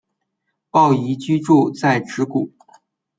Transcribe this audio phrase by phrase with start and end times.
[0.71, 2.49] 抱嶷居住在直谷。